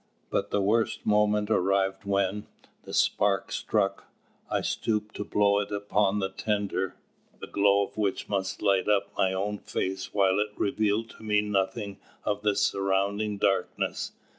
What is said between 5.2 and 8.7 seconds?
blow it upon the tinder, the glow of which must